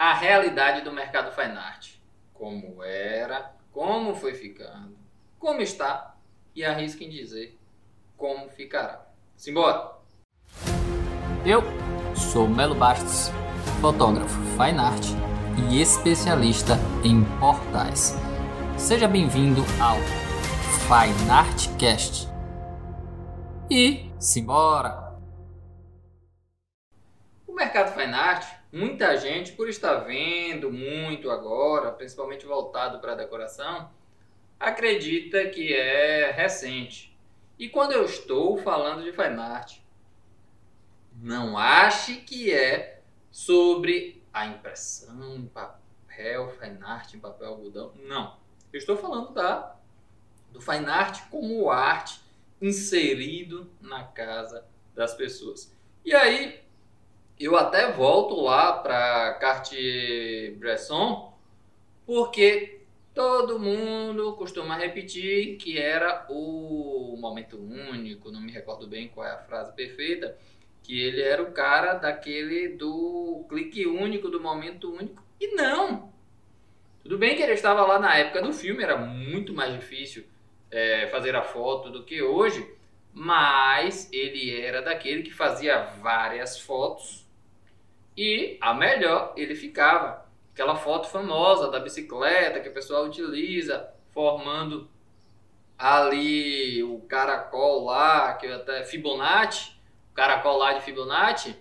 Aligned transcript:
a 0.00 0.14
realidade 0.14 0.80
do 0.80 0.90
mercado 0.90 1.30
fine 1.30 1.58
art. 1.58 1.96
Como 2.32 2.82
era, 2.82 3.54
como 3.70 4.14
foi 4.14 4.32
ficando, 4.32 4.96
como 5.38 5.60
está 5.60 6.16
e 6.56 6.64
arrisco 6.64 7.02
em 7.02 7.10
dizer 7.10 7.60
como 8.16 8.48
ficará. 8.48 9.06
Simbora! 9.36 9.96
Eu 11.44 11.60
sou 12.16 12.48
Melo 12.48 12.74
Bastos, 12.74 13.30
fotógrafo 13.82 14.40
fine 14.56 14.78
art 14.78 15.04
e 15.68 15.82
especialista 15.82 16.78
em 17.04 17.22
portais. 17.38 18.14
Seja 18.78 19.06
bem-vindo 19.06 19.60
ao 19.78 19.96
Fine 20.88 21.30
Art 21.30 21.76
Cast. 21.76 22.26
E 23.70 24.10
simbora! 24.18 25.14
O 27.46 27.54
mercado 27.54 27.92
fine 27.92 28.14
art, 28.14 28.59
muita 28.72 29.16
gente, 29.16 29.52
por 29.52 29.68
estar 29.68 29.96
vendo 30.00 30.70
muito 30.70 31.30
agora, 31.30 31.90
principalmente 31.90 32.46
voltado 32.46 32.98
para 33.00 33.12
a 33.12 33.16
decoração, 33.16 33.90
acredita 34.58 35.48
que 35.48 35.74
é 35.74 36.30
recente. 36.30 37.16
E 37.58 37.68
quando 37.68 37.92
eu 37.92 38.04
estou 38.04 38.56
falando 38.58 39.02
de 39.02 39.12
fine 39.12 39.38
art, 39.38 39.78
não 41.14 41.58
ache 41.58 42.16
que 42.16 42.52
é 42.52 43.02
sobre 43.30 44.22
a 44.32 44.46
impressão 44.46 45.36
em 45.36 45.46
papel, 45.46 46.50
fine 46.58 46.78
art 46.82 47.12
em 47.14 47.18
papel 47.20 47.48
algodão. 47.48 47.92
Não. 47.96 48.38
Eu 48.72 48.78
estou 48.78 48.96
falando 48.96 49.32
da, 49.32 49.76
do 50.52 50.60
fine 50.60 50.86
art 50.86 51.28
como 51.28 51.70
arte 51.70 52.20
inserido 52.60 53.70
na 53.80 54.04
casa 54.04 54.64
das 54.94 55.14
pessoas. 55.14 55.74
E 56.04 56.14
aí, 56.14 56.62
eu 57.40 57.56
até 57.56 57.90
volto 57.90 58.38
lá 58.38 58.74
para 58.74 59.32
Cartier-Bresson, 59.34 61.32
porque 62.04 62.82
todo 63.14 63.58
mundo 63.58 64.34
costuma 64.34 64.76
repetir 64.76 65.56
que 65.56 65.78
era 65.78 66.26
o 66.28 67.16
momento 67.18 67.56
único, 67.58 68.30
não 68.30 68.42
me 68.42 68.52
recordo 68.52 68.86
bem 68.86 69.08
qual 69.08 69.26
é 69.26 69.30
a 69.30 69.38
frase 69.38 69.72
perfeita, 69.72 70.36
que 70.82 71.00
ele 71.00 71.22
era 71.22 71.42
o 71.42 71.52
cara 71.52 71.94
daquele 71.94 72.68
do 72.68 73.46
clique 73.48 73.86
único, 73.86 74.28
do 74.28 74.40
momento 74.40 74.92
único. 74.92 75.22
E 75.40 75.54
não! 75.54 76.12
Tudo 77.02 77.16
bem 77.16 77.34
que 77.36 77.42
ele 77.42 77.54
estava 77.54 77.86
lá 77.86 77.98
na 77.98 78.18
época 78.18 78.42
do 78.42 78.52
filme, 78.52 78.82
era 78.82 78.98
muito 78.98 79.54
mais 79.54 79.72
difícil 79.72 80.26
é, 80.70 81.06
fazer 81.06 81.34
a 81.34 81.42
foto 81.42 81.88
do 81.88 82.04
que 82.04 82.20
hoje, 82.20 82.70
mas 83.14 84.12
ele 84.12 84.60
era 84.60 84.82
daquele 84.82 85.22
que 85.22 85.32
fazia 85.32 85.80
várias 86.02 86.60
fotos 86.60 87.29
e 88.20 88.58
a 88.60 88.74
melhor 88.74 89.32
ele 89.34 89.54
ficava. 89.54 90.26
Aquela 90.52 90.76
foto 90.76 91.08
famosa 91.08 91.70
da 91.70 91.80
bicicleta 91.80 92.60
que 92.60 92.68
o 92.68 92.74
pessoal 92.74 93.06
utiliza, 93.06 93.90
formando 94.10 94.90
ali 95.78 96.82
o 96.82 97.00
caracol 97.08 97.86
lá, 97.86 98.34
que 98.34 98.46
até 98.46 98.84
Fibonacci, 98.84 99.72
o 100.10 100.14
caracol 100.14 100.58
lá 100.58 100.74
de 100.74 100.82
Fibonacci, 100.82 101.56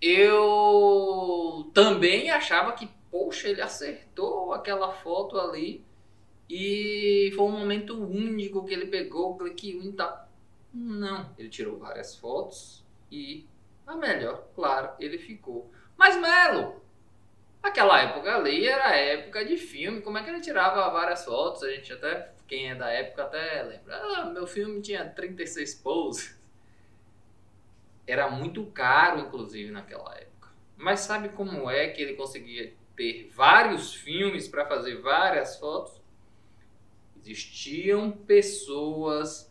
eu 0.00 1.68
também 1.74 2.30
achava 2.30 2.70
que, 2.70 2.88
poxa, 3.10 3.48
ele 3.48 3.60
acertou 3.60 4.52
aquela 4.52 4.92
foto 4.92 5.40
ali 5.40 5.84
e 6.48 7.32
foi 7.34 7.46
um 7.46 7.58
momento 7.58 8.00
único 8.00 8.64
que 8.64 8.74
ele 8.74 8.86
pegou, 8.86 9.36
clique 9.36 9.74
único 9.74 9.88
e 9.88 9.96
tal. 9.96 10.28
Não, 10.72 11.28
ele 11.36 11.48
tirou 11.48 11.80
várias 11.80 12.14
fotos 12.14 12.84
e 13.10 13.44
a 13.90 13.96
melhor, 13.96 14.46
claro, 14.54 14.92
ele 15.00 15.18
ficou. 15.18 15.68
Mas 15.96 16.16
Melo, 16.16 16.80
aquela 17.60 18.00
época 18.00 18.36
ali 18.36 18.66
era 18.66 18.94
época 18.94 19.44
de 19.44 19.56
filme, 19.56 20.00
como 20.00 20.16
é 20.16 20.22
que 20.22 20.30
ele 20.30 20.40
tirava 20.40 20.88
várias 20.90 21.24
fotos? 21.24 21.64
A 21.64 21.70
gente 21.70 21.92
até, 21.92 22.32
quem 22.46 22.70
é 22.70 22.74
da 22.76 22.88
época 22.88 23.24
até 23.24 23.62
lembra. 23.64 23.96
Ah, 23.96 24.26
meu 24.26 24.46
filme 24.46 24.80
tinha 24.80 25.04
36 25.04 25.74
poses. 25.74 26.40
Era 28.06 28.30
muito 28.30 28.64
caro, 28.66 29.18
inclusive, 29.18 29.72
naquela 29.72 30.16
época. 30.16 30.50
Mas 30.76 31.00
sabe 31.00 31.30
como 31.30 31.68
é 31.68 31.88
que 31.88 32.00
ele 32.00 32.14
conseguia 32.14 32.72
ter 32.94 33.28
vários 33.34 33.92
filmes 33.92 34.46
para 34.46 34.66
fazer 34.66 35.00
várias 35.00 35.58
fotos? 35.58 36.00
Existiam 37.16 38.12
pessoas 38.12 39.49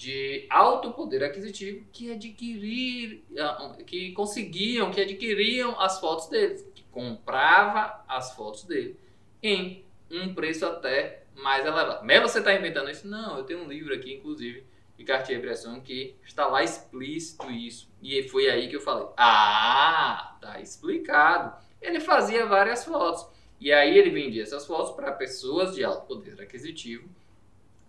de 0.00 0.46
alto 0.48 0.92
poder 0.92 1.22
aquisitivo 1.22 1.84
que 1.92 2.10
adquirir, 2.10 3.22
ah, 3.38 3.76
que 3.86 4.12
conseguiam, 4.12 4.90
que 4.90 4.98
adquiriam 4.98 5.78
as 5.78 6.00
fotos 6.00 6.26
deles, 6.28 6.66
que 6.74 6.82
comprava 6.84 8.02
as 8.08 8.34
fotos 8.34 8.64
dele 8.64 8.98
em 9.42 9.84
um 10.10 10.32
preço 10.32 10.64
até 10.64 11.24
mais 11.34 11.66
elevado. 11.66 12.02
Mas 12.02 12.22
você 12.22 12.38
está 12.38 12.54
inventando 12.54 12.88
isso? 12.88 13.06
Não, 13.06 13.36
eu 13.36 13.44
tenho 13.44 13.62
um 13.62 13.68
livro 13.68 13.94
aqui, 13.94 14.14
inclusive, 14.14 14.64
de 14.96 15.04
Cartier-Bresson 15.04 15.82
que 15.82 16.16
está 16.24 16.46
lá 16.46 16.64
explícito 16.64 17.50
isso. 17.50 17.86
E 18.02 18.22
foi 18.22 18.48
aí 18.48 18.68
que 18.68 18.76
eu 18.76 18.80
falei: 18.80 19.06
"Ah, 19.18 20.38
tá 20.40 20.62
explicado". 20.62 21.62
Ele 21.78 22.00
fazia 22.00 22.46
várias 22.46 22.86
fotos. 22.86 23.26
E 23.60 23.70
aí 23.70 23.98
ele 23.98 24.08
vendia 24.08 24.44
essas 24.44 24.66
fotos 24.66 24.92
para 24.92 25.12
pessoas 25.12 25.74
de 25.74 25.84
alto 25.84 26.06
poder 26.06 26.40
aquisitivo 26.40 27.06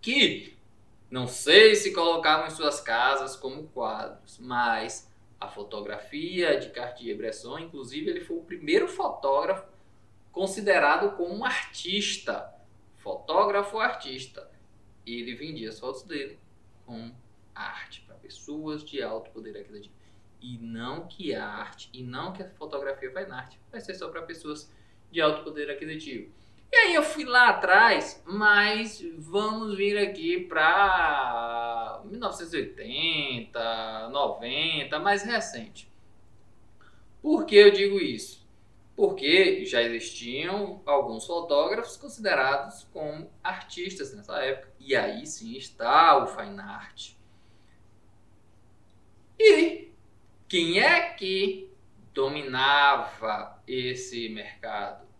que 0.01 0.57
não 1.11 1.27
sei 1.27 1.75
se 1.75 1.91
colocavam 1.91 2.47
em 2.47 2.51
suas 2.51 2.79
casas 2.79 3.35
como 3.35 3.67
quadros, 3.67 4.39
mas 4.39 5.11
a 5.37 5.49
fotografia 5.49 6.57
de 6.57 6.69
Cartier-Bresson, 6.69 7.59
inclusive 7.59 8.09
ele 8.09 8.21
foi 8.21 8.37
o 8.37 8.43
primeiro 8.43 8.87
fotógrafo 8.87 9.69
considerado 10.31 11.17
como 11.17 11.35
um 11.35 11.43
artista, 11.43 12.53
fotógrafo 12.95 13.77
artista. 13.77 14.49
E 15.05 15.19
ele 15.19 15.35
vendia 15.35 15.67
as 15.67 15.79
fotos 15.79 16.03
dele 16.03 16.39
com 16.85 17.11
arte 17.53 18.01
para 18.07 18.15
pessoas 18.15 18.81
de 18.81 19.03
alto 19.03 19.31
poder 19.31 19.57
aquisitivo. 19.57 19.93
E 20.39 20.57
não 20.59 21.07
que 21.07 21.35
a 21.35 21.45
arte, 21.45 21.89
e 21.91 22.01
não 22.01 22.31
que 22.31 22.41
a 22.41 22.49
fotografia 22.51 23.11
vai 23.11 23.25
na 23.25 23.39
arte, 23.39 23.59
vai 23.69 23.81
ser 23.81 23.95
só 23.95 24.07
para 24.07 24.21
pessoas 24.21 24.71
de 25.11 25.19
alto 25.19 25.43
poder 25.43 25.69
aquisitivo. 25.69 26.31
E 26.73 26.77
aí 26.77 26.95
eu 26.95 27.03
fui 27.03 27.25
lá 27.25 27.49
atrás, 27.49 28.23
mas 28.25 29.03
vamos 29.17 29.75
vir 29.75 29.97
aqui 29.97 30.39
para 30.39 32.01
1980, 32.05 34.09
90, 34.09 34.99
mais 34.99 35.23
recente. 35.23 35.91
Por 37.21 37.45
que 37.45 37.57
eu 37.57 37.71
digo 37.71 37.99
isso? 37.99 38.49
Porque 38.95 39.65
já 39.65 39.81
existiam 39.81 40.81
alguns 40.85 41.25
fotógrafos 41.25 41.97
considerados 41.97 42.87
como 42.93 43.29
artistas 43.43 44.15
nessa 44.15 44.37
época. 44.37 44.71
E 44.79 44.95
aí 44.95 45.27
sim 45.27 45.57
está 45.57 46.23
o 46.23 46.27
fine 46.27 46.61
art. 46.61 47.15
E 49.37 49.91
quem 50.47 50.79
é 50.79 51.09
que 51.09 51.69
dominava 52.13 53.61
esse 53.67 54.29
mercado? 54.29 55.10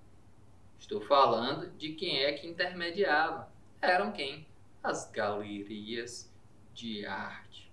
Estou 0.91 1.07
falando 1.07 1.71
de 1.77 1.93
quem 1.93 2.21
é 2.21 2.33
que 2.33 2.45
intermediava. 2.45 3.49
Eram 3.81 4.11
quem? 4.11 4.45
As 4.83 5.09
galerias 5.09 6.29
de 6.73 7.05
arte. 7.05 7.71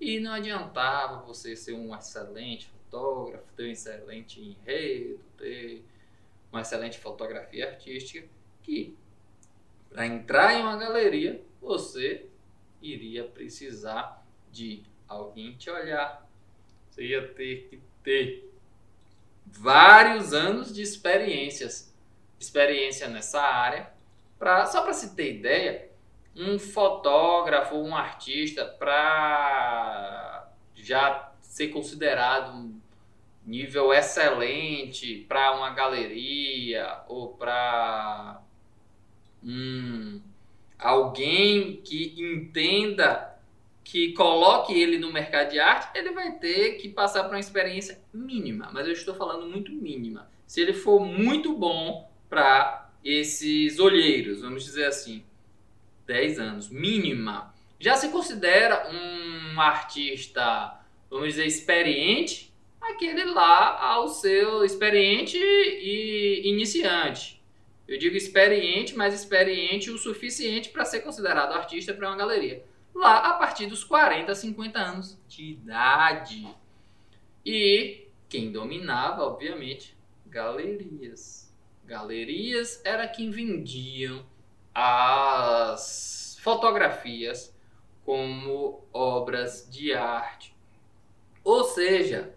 E 0.00 0.18
não 0.18 0.32
adiantava 0.32 1.26
você 1.26 1.54
ser 1.54 1.74
um 1.74 1.94
excelente 1.94 2.66
fotógrafo, 2.68 3.52
ter 3.54 3.64
um 3.64 3.70
excelente 3.70 4.40
enredo, 4.40 5.20
ter 5.36 5.84
uma 6.50 6.62
excelente 6.62 6.98
fotografia 6.98 7.68
artística, 7.68 8.26
que 8.62 8.96
para 9.90 10.06
entrar 10.06 10.54
em 10.54 10.62
uma 10.62 10.78
galeria 10.78 11.44
você 11.60 12.24
iria 12.80 13.24
precisar 13.24 14.26
de 14.50 14.84
alguém 15.06 15.54
te 15.54 15.68
olhar. 15.68 16.26
Você 16.88 17.08
ia 17.08 17.28
ter 17.34 17.68
que 17.68 17.82
ter 18.02 18.50
vários 19.44 20.32
anos 20.32 20.72
de 20.72 20.80
experiências 20.80 21.93
experiência 22.44 23.08
nessa 23.08 23.40
área. 23.40 23.92
Pra, 24.38 24.66
só 24.66 24.82
para 24.82 24.92
se 24.92 25.14
ter 25.14 25.36
ideia, 25.36 25.90
um 26.36 26.58
fotógrafo, 26.58 27.76
um 27.76 27.94
artista, 27.94 28.64
para 28.64 30.48
já 30.74 31.32
ser 31.40 31.68
considerado 31.68 32.52
um 32.52 32.80
nível 33.46 33.92
excelente 33.92 35.24
para 35.28 35.54
uma 35.56 35.70
galeria 35.70 37.02
ou 37.08 37.28
para 37.28 38.42
um, 39.42 40.20
alguém 40.78 41.76
que 41.82 42.14
entenda 42.18 43.34
que 43.84 44.12
coloque 44.14 44.72
ele 44.72 44.98
no 44.98 45.12
mercado 45.12 45.50
de 45.50 45.60
arte, 45.60 45.96
ele 45.96 46.10
vai 46.12 46.32
ter 46.38 46.78
que 46.78 46.88
passar 46.88 47.24
por 47.24 47.34
uma 47.34 47.40
experiência 47.40 48.00
mínima, 48.12 48.70
mas 48.72 48.86
eu 48.86 48.94
estou 48.94 49.14
falando 49.14 49.46
muito 49.46 49.70
mínima. 49.70 50.26
Se 50.46 50.62
ele 50.62 50.72
for 50.72 51.00
muito 51.00 51.54
bom, 51.54 52.10
para 52.34 52.90
esses 53.04 53.78
olheiros, 53.78 54.40
vamos 54.40 54.64
dizer 54.64 54.86
assim, 54.86 55.24
10 56.04 56.40
anos, 56.40 56.68
mínima. 56.68 57.54
Já 57.78 57.94
se 57.94 58.08
considera 58.08 58.90
um 58.90 59.60
artista, 59.60 60.80
vamos 61.08 61.28
dizer, 61.28 61.46
experiente 61.46 62.52
aquele 62.80 63.24
lá 63.26 63.80
ao 63.80 64.08
seu 64.08 64.64
experiente 64.64 65.38
e 65.38 66.42
iniciante. 66.44 67.40
Eu 67.86 67.98
digo 67.98 68.16
experiente, 68.16 68.96
mas 68.96 69.14
experiente 69.14 69.90
o 69.90 69.96
suficiente 69.96 70.70
para 70.70 70.84
ser 70.84 71.00
considerado 71.02 71.52
artista 71.52 71.94
para 71.94 72.08
uma 72.08 72.16
galeria. 72.16 72.64
Lá 72.92 73.18
a 73.18 73.34
partir 73.34 73.66
dos 73.66 73.84
40, 73.84 74.34
50 74.34 74.78
anos 74.78 75.18
de 75.28 75.52
idade. 75.52 76.48
E 77.46 78.08
quem 78.28 78.50
dominava, 78.50 79.22
obviamente, 79.22 79.96
galerias. 80.26 81.53
Galerias 81.86 82.80
era 82.84 83.06
quem 83.06 83.30
vendiam 83.30 84.24
as 84.74 86.38
fotografias 86.40 87.54
como 88.04 88.84
obras 88.92 89.68
de 89.70 89.92
arte. 89.92 90.54
Ou 91.42 91.64
seja, 91.64 92.34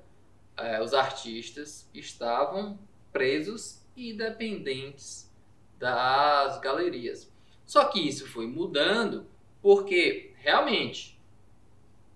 eh, 0.58 0.82
os 0.82 0.94
artistas 0.94 1.90
estavam 1.94 2.78
presos 3.12 3.86
e 3.96 4.14
dependentes 4.14 5.34
das 5.80 6.60
galerias. 6.60 7.32
Só 7.66 7.86
que 7.86 8.00
isso 8.00 8.28
foi 8.28 8.48
mudando 8.48 9.28
porque 9.62 10.34
realmente, 10.38 11.20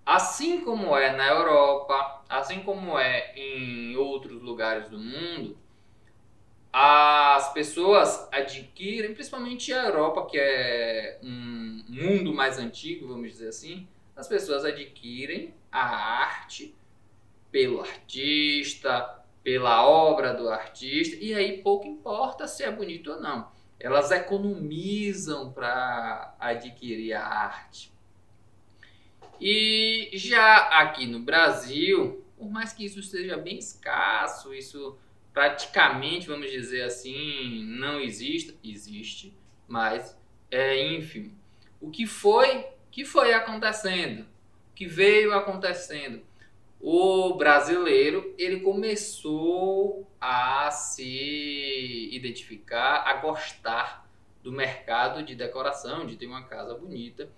assim 0.04 0.60
como 0.64 0.96
é 0.96 1.14
na 1.14 1.26
Europa, 1.28 2.24
assim 2.28 2.60
como 2.62 2.98
é 2.98 3.32
em 3.36 3.96
outros 3.96 4.40
lugares 4.40 4.88
do 4.88 4.98
mundo, 4.98 5.58
as 6.72 7.52
pessoas 7.52 8.28
adquirem, 8.32 9.12
principalmente 9.12 9.72
a 9.74 9.84
Europa, 9.84 10.26
que 10.26 10.38
é 10.38 11.18
um 11.22 11.84
mundo 11.86 12.32
mais 12.32 12.58
antigo, 12.58 13.08
vamos 13.08 13.30
dizer 13.30 13.48
assim, 13.48 13.86
as 14.16 14.26
pessoas 14.26 14.64
adquirem 14.64 15.52
a 15.70 15.84
arte 15.84 16.74
pelo 17.50 17.80
artista, 17.80 19.22
pela 19.42 19.86
obra 19.86 20.32
do 20.32 20.48
artista, 20.48 21.16
e 21.16 21.34
aí 21.34 21.58
pouco 21.58 21.86
importa 21.86 22.46
se 22.46 22.62
é 22.62 22.70
bonito 22.70 23.12
ou 23.12 23.20
não. 23.20 23.50
Elas 23.78 24.10
economizam 24.10 25.52
para 25.52 26.34
adquirir 26.38 27.12
a 27.14 27.26
arte. 27.26 27.92
E 29.40 30.10
já 30.14 30.68
aqui 30.78 31.06
no 31.06 31.18
Brasil, 31.20 32.24
por 32.38 32.48
mais 32.48 32.72
que 32.72 32.84
isso 32.84 33.02
seja 33.02 33.36
bem 33.36 33.58
escasso, 33.58 34.54
isso 34.54 34.96
praticamente, 35.32 36.26
vamos 36.26 36.50
dizer 36.50 36.82
assim, 36.82 37.64
não 37.64 38.00
existe, 38.00 38.58
existe, 38.62 39.36
mas 39.66 40.18
é 40.50 40.94
ínfimo. 40.94 41.32
O 41.80 41.90
que 41.90 42.06
foi, 42.06 42.66
que 42.90 43.04
foi 43.04 43.32
acontecendo? 43.32 44.22
O 44.22 44.74
que 44.74 44.86
veio 44.86 45.32
acontecendo? 45.32 46.22
O 46.80 47.34
brasileiro, 47.34 48.34
ele 48.36 48.60
começou 48.60 50.06
a 50.20 50.70
se 50.70 52.10
identificar, 52.12 53.04
a 53.06 53.14
gostar 53.14 54.08
do 54.42 54.52
mercado 54.52 55.22
de 55.22 55.34
decoração, 55.34 56.04
de 56.04 56.16
ter 56.16 56.26
uma 56.26 56.44
casa 56.44 56.74
bonita. 56.74 57.28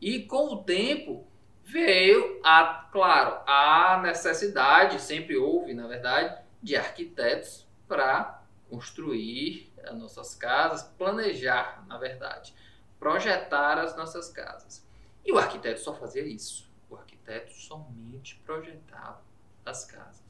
E 0.00 0.20
com 0.20 0.54
o 0.54 0.62
tempo 0.62 1.26
veio 1.64 2.40
a, 2.44 2.88
claro, 2.92 3.40
a 3.46 4.00
necessidade, 4.02 5.00
sempre 5.00 5.36
houve, 5.36 5.74
na 5.74 5.86
verdade, 5.86 6.36
de 6.62 6.76
arquitetos 6.76 7.66
para 7.88 8.42
construir 8.70 9.72
as 9.84 9.94
nossas 9.94 10.34
casas, 10.34 10.82
planejar, 10.96 11.84
na 11.86 11.98
verdade, 11.98 12.54
projetar 12.98 13.78
as 13.78 13.96
nossas 13.96 14.30
casas. 14.30 14.86
E 15.24 15.32
o 15.32 15.38
arquiteto 15.38 15.80
só 15.80 15.94
fazia 15.94 16.22
isso. 16.22 16.70
O 16.88 16.96
arquiteto 16.96 17.52
somente 17.52 18.40
projetava 18.44 19.22
as 19.64 19.84
casas. 19.84 20.22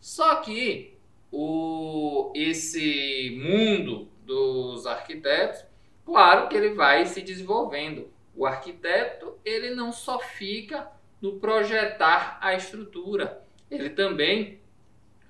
Só 0.00 0.36
que 0.36 0.96
o, 1.30 2.32
esse 2.34 3.38
mundo 3.42 4.08
dos 4.24 4.86
arquitetos, 4.86 5.64
claro 6.04 6.48
que 6.48 6.56
ele 6.56 6.74
vai 6.74 7.06
se 7.06 7.20
desenvolvendo. 7.20 8.10
O 8.34 8.46
arquiteto, 8.46 9.38
ele 9.44 9.74
não 9.74 9.92
só 9.92 10.18
fica 10.18 10.90
no 11.20 11.38
projetar 11.40 12.38
a 12.40 12.54
estrutura, 12.54 13.42
ele 13.70 13.90
também 13.90 14.60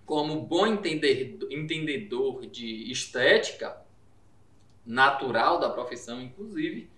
como 0.09 0.41
bom 0.41 0.67
entendedor 0.67 2.47
de 2.47 2.91
estética, 2.91 3.77
natural 4.87 5.61
da 5.61 5.69
profissão, 5.69 6.23
inclusive, 6.23 6.89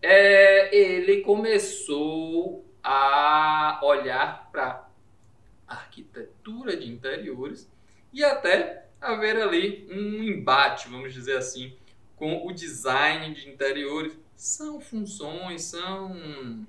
é, 0.00 0.72
ele 0.72 1.22
começou 1.22 2.64
a 2.84 3.80
olhar 3.82 4.48
para 4.52 4.88
arquitetura 5.66 6.76
de 6.76 6.88
interiores 6.88 7.68
e 8.12 8.22
até 8.22 8.86
haver 9.00 9.42
ali 9.42 9.88
um 9.90 10.22
embate, 10.22 10.88
vamos 10.88 11.12
dizer 11.12 11.38
assim, 11.38 11.76
com 12.14 12.46
o 12.46 12.52
design 12.52 13.34
de 13.34 13.50
interiores. 13.50 14.16
São 14.36 14.80
funções, 14.80 15.64
são, 15.64 16.64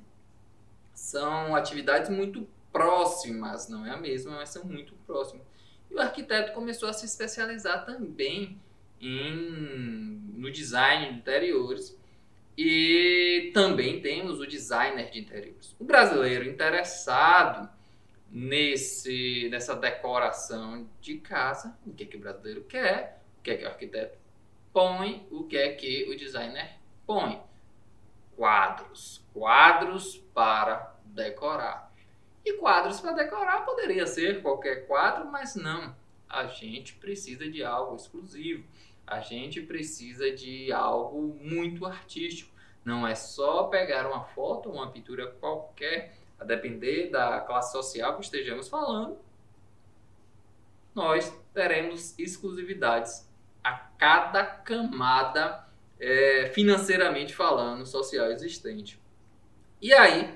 são 0.92 1.56
atividades 1.56 2.10
muito 2.10 2.48
próximas, 2.72 3.68
não 3.70 3.86
é 3.86 3.92
a 3.92 3.98
mesma, 3.98 4.38
mas 4.38 4.50
são 4.50 4.66
muito 4.66 4.96
próximas. 5.06 5.47
E 5.90 5.96
o 5.96 6.00
arquiteto 6.00 6.54
começou 6.54 6.90
a 6.90 6.94
se 6.94 7.06
especializar 7.06 7.86
também 7.86 8.60
em, 9.02 9.32
no 10.34 10.52
design 10.52 11.12
de 11.12 11.20
interiores. 11.20 11.98
E 12.58 13.52
também 13.54 14.02
temos 14.02 14.40
o 14.40 14.48
designer 14.48 15.12
de 15.12 15.20
interiores. 15.20 15.76
O 15.80 15.84
brasileiro 15.84 16.44
interessado 16.50 17.70
nesse, 18.32 19.48
nessa 19.50 19.76
decoração 19.76 20.90
de 21.00 21.18
casa, 21.20 21.78
o 21.86 21.94
que, 21.94 22.04
é 22.04 22.06
que 22.08 22.18
o 22.18 22.20
brasileiro 22.20 22.64
quer, 22.64 23.22
o 23.40 23.44
que 23.44 23.52
é 23.52 23.58
que 23.58 23.64
o 23.64 23.68
arquiteto 23.68 24.18
põe, 24.74 25.26
o 25.32 25.44
que 25.44 25.58
é 25.58 25.74
que 25.74 26.10
o 26.10 26.18
designer 26.18 26.78
põe. 27.06 27.42
Quadros. 28.36 29.24
Quadros 29.34 30.18
para 30.34 30.96
decorar. 31.06 31.87
E 32.48 32.54
quadros 32.54 33.02
para 33.02 33.12
decorar 33.12 33.66
poderia 33.66 34.08
ser 34.08 34.42
qualquer 34.42 34.88
quadro, 34.88 35.30
mas 35.30 35.54
não. 35.54 35.94
A 36.30 36.48
gente 36.48 36.94
precisa 36.94 37.50
de 37.52 37.62
algo 37.62 37.98
exclusivo. 37.98 38.64
A 39.06 39.20
gente 39.20 39.62
precisa 39.62 40.32
de 40.32 40.72
algo 40.72 41.38
muito 41.42 41.86
artístico. 41.86 42.50
Não 42.86 43.06
é 43.06 43.16
só 43.16 43.66
pegar 43.66 44.08
uma 44.08 44.24
foto, 44.24 44.70
uma 44.70 44.90
pintura 44.90 45.28
qualquer, 45.28 46.16
a 46.40 46.46
depender 46.46 47.10
da 47.10 47.42
classe 47.42 47.74
social 47.74 48.16
que 48.16 48.24
estejamos 48.24 48.70
falando, 48.70 49.18
nós 50.96 51.38
teremos 51.54 52.18
exclusividades 52.18 53.30
a 53.62 53.74
cada 53.74 54.46
camada 54.46 55.68
é, 56.00 56.50
financeiramente 56.54 57.36
falando 57.36 57.86
social 57.86 58.32
existente. 58.32 58.98
E 59.82 59.94
aí 59.94 60.34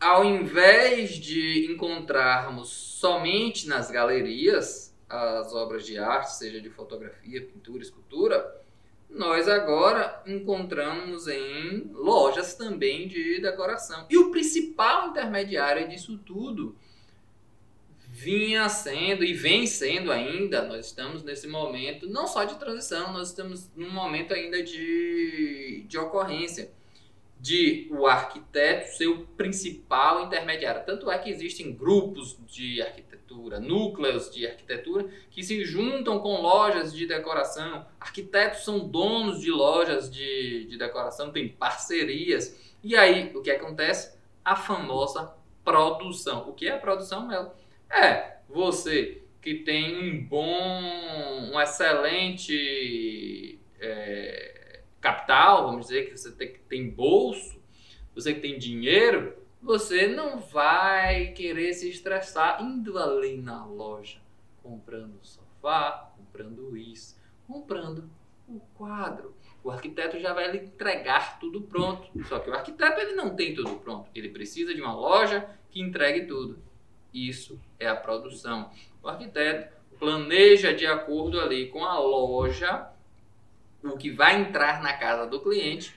ao 0.00 0.24
invés 0.24 1.10
de 1.12 1.66
encontrarmos 1.70 2.68
somente 2.68 3.66
nas 3.68 3.90
galerias 3.90 4.94
as 5.08 5.54
obras 5.54 5.86
de 5.86 5.98
arte, 5.98 6.34
seja 6.34 6.60
de 6.60 6.68
fotografia, 6.68 7.40
pintura, 7.40 7.82
escultura, 7.82 8.62
nós 9.08 9.48
agora 9.48 10.22
encontramos 10.26 11.26
em 11.26 11.90
lojas 11.94 12.54
também 12.54 13.08
de 13.08 13.40
decoração. 13.40 14.06
E 14.10 14.18
o 14.18 14.30
principal 14.30 15.08
intermediário 15.08 15.88
disso 15.88 16.18
tudo 16.18 16.76
vinha 18.10 18.68
sendo 18.68 19.24
e 19.24 19.32
vem 19.32 19.66
sendo 19.66 20.12
ainda, 20.12 20.62
nós 20.62 20.86
estamos 20.86 21.22
nesse 21.22 21.46
momento 21.46 22.08
não 22.08 22.26
só 22.26 22.44
de 22.44 22.58
transição, 22.58 23.12
nós 23.12 23.28
estamos 23.28 23.70
num 23.76 23.90
momento 23.90 24.34
ainda 24.34 24.62
de, 24.62 25.84
de 25.86 25.98
ocorrência 25.98 26.70
de 27.40 27.88
o 27.90 28.06
arquiteto 28.06 28.96
ser 28.96 29.06
o 29.06 29.26
principal 29.36 30.24
intermediário. 30.24 30.84
Tanto 30.84 31.10
é 31.10 31.18
que 31.18 31.30
existem 31.30 31.72
grupos 31.72 32.36
de 32.46 32.82
arquitetura, 32.82 33.60
núcleos 33.60 34.30
de 34.30 34.46
arquitetura 34.46 35.08
que 35.30 35.42
se 35.42 35.64
juntam 35.64 36.18
com 36.18 36.40
lojas 36.40 36.92
de 36.92 37.06
decoração. 37.06 37.86
Arquitetos 38.00 38.64
são 38.64 38.80
donos 38.88 39.40
de 39.40 39.50
lojas 39.50 40.10
de, 40.10 40.64
de 40.64 40.76
decoração, 40.76 41.30
tem 41.30 41.48
parcerias. 41.48 42.74
E 42.82 42.96
aí, 42.96 43.32
o 43.34 43.42
que 43.42 43.50
acontece? 43.50 44.18
A 44.44 44.56
famosa 44.56 45.34
produção. 45.64 46.48
O 46.48 46.54
que 46.54 46.66
é 46.66 46.72
a 46.72 46.78
produção? 46.78 47.30
É 47.90 48.38
você 48.48 49.22
que 49.40 49.54
tem 49.54 49.96
um 49.96 50.24
bom, 50.26 51.52
um 51.52 51.60
excelente 51.60 53.58
é, 53.80 54.57
capital, 55.00 55.66
vamos 55.66 55.86
dizer, 55.86 56.06
que 56.06 56.16
você 56.16 56.32
tem, 56.32 56.54
tem 56.68 56.90
bolso, 56.90 57.60
você 58.14 58.34
que 58.34 58.40
tem 58.40 58.58
dinheiro, 58.58 59.36
você 59.60 60.06
não 60.06 60.38
vai 60.38 61.28
querer 61.28 61.72
se 61.72 61.88
estressar 61.88 62.62
indo 62.62 62.98
ali 62.98 63.36
na 63.36 63.64
loja, 63.64 64.20
comprando 64.62 65.18
sofá, 65.22 66.12
comprando 66.16 66.76
isso, 66.76 67.16
comprando 67.46 68.08
o 68.48 68.60
quadro. 68.74 69.34
O 69.62 69.70
arquiteto 69.70 70.18
já 70.18 70.32
vai 70.32 70.50
lhe 70.50 70.58
entregar 70.58 71.38
tudo 71.38 71.60
pronto. 71.60 72.08
Só 72.24 72.38
que 72.38 72.48
o 72.48 72.54
arquiteto 72.54 73.00
ele 73.00 73.14
não 73.14 73.34
tem 73.34 73.54
tudo 73.54 73.76
pronto. 73.76 74.08
Ele 74.14 74.30
precisa 74.30 74.72
de 74.72 74.80
uma 74.80 74.94
loja 74.94 75.48
que 75.70 75.80
entregue 75.80 76.26
tudo. 76.26 76.58
Isso 77.12 77.60
é 77.78 77.88
a 77.88 77.96
produção. 77.96 78.70
O 79.02 79.08
arquiteto 79.08 79.76
planeja 79.98 80.72
de 80.72 80.86
acordo 80.86 81.40
ali 81.40 81.68
com 81.68 81.84
a 81.84 81.98
loja 81.98 82.88
o 83.82 83.96
que 83.96 84.10
vai 84.10 84.40
entrar 84.40 84.82
na 84.82 84.92
casa 84.92 85.26
do 85.26 85.40
cliente 85.40 85.94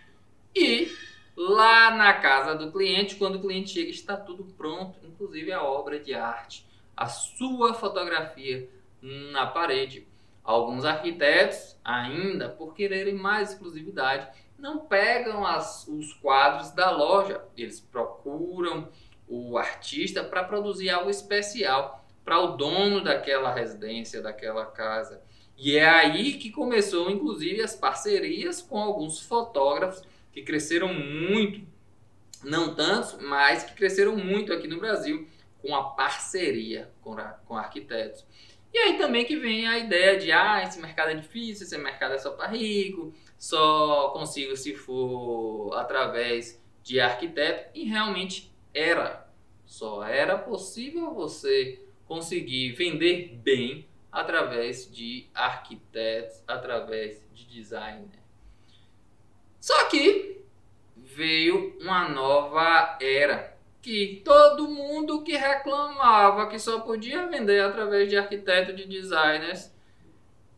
e 0.55 0.91
lá 1.35 1.91
na 1.91 2.13
casa 2.13 2.55
do 2.55 2.71
cliente, 2.71 3.15
quando 3.15 3.35
o 3.35 3.41
cliente 3.41 3.71
chega, 3.71 3.89
está 3.89 4.15
tudo 4.17 4.43
pronto, 4.57 4.99
inclusive 5.03 5.51
a 5.51 5.63
obra 5.63 5.99
de 5.99 6.13
arte, 6.13 6.65
a 6.95 7.07
sua 7.07 7.73
fotografia 7.73 8.69
na 9.01 9.47
parede. 9.47 10.07
Alguns 10.43 10.85
arquitetos, 10.85 11.77
ainda 11.83 12.49
por 12.49 12.73
quererem 12.73 13.13
mais 13.13 13.51
exclusividade, 13.51 14.27
não 14.57 14.79
pegam 14.79 15.45
as, 15.45 15.87
os 15.87 16.13
quadros 16.13 16.71
da 16.71 16.91
loja, 16.91 17.43
eles 17.57 17.79
procuram 17.79 18.89
o 19.27 19.57
artista 19.57 20.23
para 20.23 20.43
produzir 20.43 20.89
algo 20.89 21.09
especial 21.09 22.03
para 22.23 22.39
o 22.39 22.57
dono 22.57 23.03
daquela 23.03 23.53
residência, 23.53 24.21
daquela 24.21 24.65
casa. 24.65 25.21
E 25.57 25.77
é 25.77 25.87
aí 25.87 26.33
que 26.33 26.49
começou, 26.49 27.11
inclusive, 27.11 27.61
as 27.61 27.75
parcerias 27.75 28.61
com 28.61 28.79
alguns 28.79 29.19
fotógrafos 29.19 30.03
que 30.31 30.41
cresceram 30.41 30.93
muito, 30.93 31.61
não 32.43 32.73
tantos, 32.73 33.17
mas 33.21 33.63
que 33.63 33.73
cresceram 33.75 34.15
muito 34.15 34.51
aqui 34.51 34.67
no 34.67 34.79
Brasil 34.79 35.27
com 35.61 35.75
a 35.75 35.83
parceria 35.83 36.91
com, 37.01 37.13
a, 37.13 37.23
com 37.45 37.55
arquitetos. 37.55 38.25
E 38.73 38.77
aí 38.77 38.97
também 38.97 39.25
que 39.25 39.35
vem 39.35 39.67
a 39.67 39.77
ideia 39.77 40.17
de, 40.17 40.31
ah, 40.31 40.63
esse 40.63 40.79
mercado 40.79 41.11
é 41.11 41.15
difícil, 41.15 41.65
esse 41.65 41.77
mercado 41.77 42.13
é 42.13 42.17
só 42.17 42.31
para 42.31 42.47
rico, 42.47 43.13
só 43.37 44.09
consigo 44.09 44.55
se 44.55 44.73
for 44.73 45.73
através 45.75 46.61
de 46.81 46.99
arquiteto. 46.99 47.69
E 47.77 47.83
realmente 47.83 48.51
era. 48.73 49.29
Só 49.65 50.03
era 50.03 50.37
possível 50.37 51.13
você 51.13 51.81
conseguir 52.05 52.71
vender 52.73 53.39
bem 53.43 53.87
através 54.11 54.91
de 54.91 55.27
arquitetos, 55.33 56.43
através 56.47 57.25
de 57.33 57.45
designer. 57.45 58.19
Só 59.59 59.85
que 59.85 60.41
veio 60.97 61.77
uma 61.79 62.09
nova 62.09 62.97
era 63.01 63.57
que 63.81 64.21
todo 64.23 64.67
mundo 64.67 65.23
que 65.23 65.35
reclamava 65.35 66.47
que 66.47 66.59
só 66.59 66.81
podia 66.81 67.27
vender 67.27 67.61
através 67.61 68.09
de 68.09 68.17
arquitetos, 68.17 68.75
de 68.75 68.85
designers, 68.85 69.71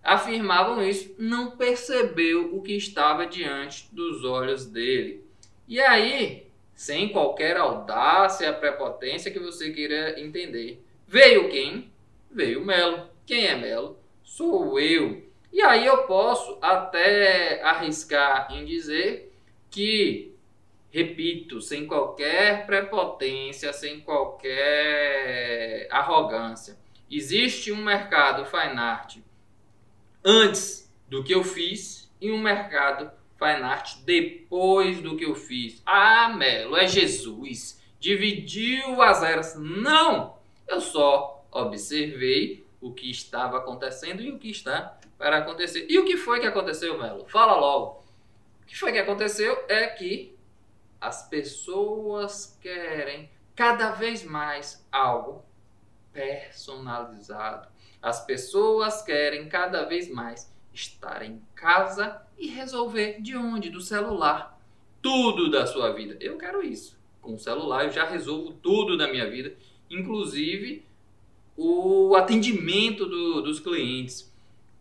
afirmavam 0.03 0.81
isso, 0.85 1.15
não 1.17 1.51
percebeu 1.51 2.53
o 2.53 2.61
que 2.61 2.75
estava 2.75 3.25
diante 3.25 3.87
dos 3.93 4.25
olhos 4.25 4.65
dele. 4.65 5.23
E 5.67 5.79
aí, 5.79 6.47
sem 6.75 7.09
qualquer 7.09 7.55
audácia, 7.55 8.51
prepotência 8.51 9.31
que 9.31 9.39
você 9.39 9.71
queira 9.71 10.19
entender, 10.19 10.83
veio 11.07 11.49
quem? 11.49 11.89
Veio 12.29 12.65
Melo. 12.65 13.12
Quem 13.25 13.45
é 13.47 13.55
Melo? 13.55 13.97
Sou 14.21 14.79
eu. 14.79 15.23
E 15.51 15.61
aí 15.61 15.85
eu 15.85 16.03
posso 16.03 16.57
até 16.61 17.61
arriscar 17.61 18.51
em 18.51 18.65
dizer 18.65 19.31
que, 19.69 20.35
repito, 20.91 21.61
sem 21.61 21.85
qualquer 21.85 22.65
prepotência, 22.65 23.71
sem 23.71 24.01
qualquer 24.01 25.87
arrogância, 25.91 26.77
existe 27.09 27.71
um 27.71 27.83
mercado 27.83 28.45
fine 28.45 28.79
art 28.79 29.17
antes 30.25 30.91
do 31.07 31.23
que 31.23 31.33
eu 31.33 31.43
fiz 31.43 32.11
e 32.19 32.31
um 32.31 32.39
mercado 32.39 33.11
fine 33.37 33.63
art 33.63 33.97
depois 34.05 35.01
do 35.01 35.15
que 35.15 35.25
eu 35.25 35.35
fiz. 35.35 35.81
Ah, 35.85 36.33
Melo, 36.35 36.75
é 36.75 36.87
Jesus. 36.87 37.79
Dividiu 37.99 39.01
as 39.01 39.21
eras. 39.21 39.55
Não! 39.55 40.35
Eu 40.67 40.81
só 40.81 41.45
observei 41.51 42.62
o 42.83 42.93
que 42.93 43.09
estava 43.09 43.57
acontecendo 43.57 44.21
e 44.21 44.29
o 44.29 44.37
que 44.37 44.51
está 44.51 44.99
para 45.17 45.37
acontecer. 45.37 45.87
E 45.89 45.97
o 45.97 46.05
que 46.05 46.17
foi 46.17 46.41
que 46.41 46.45
aconteceu, 46.45 46.99
Melo? 46.99 47.25
Fala 47.29 47.55
logo. 47.55 48.03
O 48.61 48.65
que 48.65 48.77
foi 48.77 48.91
que 48.91 48.99
aconteceu 48.99 49.63
é 49.69 49.87
que 49.87 50.37
as 50.99 51.27
pessoas 51.29 52.57
querem 52.61 53.29
cada 53.55 53.91
vez 53.91 54.23
mais 54.23 54.85
algo 54.91 55.45
personalizado. 56.11 57.69
As 58.01 58.25
pessoas 58.25 59.01
querem 59.01 59.47
cada 59.47 59.85
vez 59.85 60.09
mais 60.09 60.53
estar 60.73 61.23
em 61.23 61.41
casa 61.55 62.21
e 62.37 62.47
resolver 62.47 63.21
de 63.21 63.37
onde? 63.37 63.69
Do 63.69 63.79
celular. 63.79 64.59
Tudo 65.01 65.49
da 65.49 65.65
sua 65.65 65.93
vida. 65.93 66.17
Eu 66.19 66.37
quero 66.37 66.61
isso. 66.61 66.99
Com 67.21 67.35
o 67.35 67.39
celular 67.39 67.85
eu 67.85 67.91
já 67.91 68.05
resolvo 68.05 68.51
tudo 68.53 68.97
da 68.97 69.07
minha 69.07 69.29
vida, 69.29 69.55
inclusive 69.89 70.85
o 71.55 72.15
atendimento 72.15 73.05
do, 73.05 73.41
dos 73.41 73.59
clientes 73.59 74.31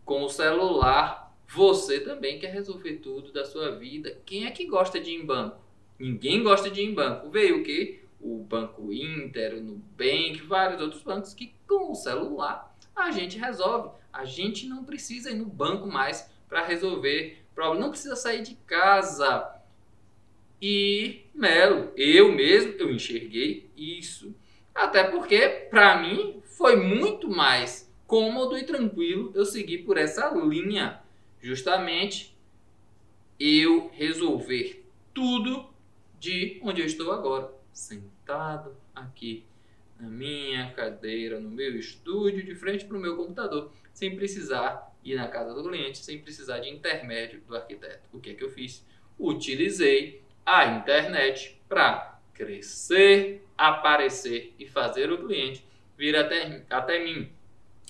com 0.03 0.23
o 0.23 0.29
celular, 0.29 1.35
você 1.47 1.99
também 1.99 2.39
quer 2.39 2.51
resolver 2.51 2.93
tudo 2.95 3.31
da 3.31 3.45
sua 3.45 3.75
vida. 3.75 4.17
Quem 4.25 4.45
é 4.45 4.51
que 4.51 4.65
gosta 4.65 4.99
de 4.99 5.11
ir 5.11 5.21
em 5.21 5.25
banco? 5.25 5.61
Ninguém 5.99 6.43
gosta 6.43 6.69
de 6.69 6.81
ir 6.81 6.85
em 6.85 6.93
banco. 6.93 7.29
Veio 7.29 7.61
o 7.61 7.63
quê? 7.63 8.01
O 8.19 8.39
Banco 8.39 8.91
Inter, 8.91 9.55
o 9.55 9.61
Nubank, 9.61 10.41
vários 10.47 10.81
outros 10.81 11.03
bancos 11.03 11.33
que 11.33 11.53
com 11.67 11.91
o 11.91 11.95
celular 11.95 12.75
a 12.95 13.11
gente 13.11 13.37
resolve. 13.37 13.89
A 14.11 14.25
gente 14.25 14.67
não 14.67 14.83
precisa 14.83 15.31
ir 15.31 15.35
no 15.35 15.45
banco 15.45 15.87
mais 15.87 16.29
para 16.47 16.63
resolver 16.63 17.43
problema. 17.53 17.85
Não 17.85 17.91
precisa 17.91 18.15
sair 18.15 18.41
de 18.41 18.55
casa. 18.67 19.51
E, 20.61 21.25
Melo, 21.33 21.91
eu 21.95 22.31
mesmo, 22.31 22.73
eu 22.79 22.91
enxerguei 22.91 23.69
isso. 23.75 24.35
Até 24.73 25.03
porque, 25.03 25.67
para 25.69 26.01
mim, 26.01 26.41
foi 26.63 26.77
muito 26.77 27.29
mais 27.29 27.93
cômodo 28.07 28.57
e 28.57 28.63
tranquilo 28.63 29.33
eu 29.35 29.43
seguir 29.43 29.79
por 29.79 29.97
essa 29.97 30.29
linha. 30.29 31.01
Justamente 31.41 32.37
eu 33.37 33.91
resolver 33.93 34.81
tudo 35.13 35.69
de 36.21 36.61
onde 36.63 36.79
eu 36.79 36.85
estou 36.85 37.11
agora, 37.11 37.53
sentado 37.73 38.77
aqui 38.95 39.43
na 39.99 40.07
minha 40.07 40.71
cadeira, 40.71 41.37
no 41.37 41.49
meu 41.49 41.77
estúdio, 41.77 42.45
de 42.45 42.55
frente 42.55 42.85
para 42.85 42.95
o 42.95 43.01
meu 43.01 43.17
computador, 43.17 43.69
sem 43.93 44.15
precisar 44.15 44.95
ir 45.03 45.15
na 45.15 45.27
casa 45.27 45.53
do 45.53 45.67
cliente, 45.67 45.97
sem 45.97 46.17
precisar 46.19 46.59
de 46.59 46.69
intermédio 46.69 47.41
do 47.45 47.57
arquiteto. 47.57 48.07
O 48.13 48.21
que 48.21 48.29
é 48.29 48.33
que 48.35 48.43
eu 48.45 48.49
fiz? 48.49 48.85
Utilizei 49.19 50.21
a 50.45 50.77
internet 50.77 51.59
para 51.67 52.21
crescer, 52.33 53.45
aparecer 53.57 54.53
e 54.57 54.65
fazer 54.65 55.11
o 55.11 55.25
cliente 55.25 55.72
vir 56.03 56.17
até, 56.17 56.65
até 56.69 57.01
mim. 57.01 57.29